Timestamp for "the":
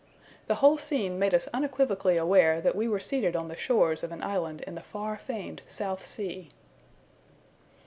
0.47-0.55, 3.49-3.55, 4.73-4.81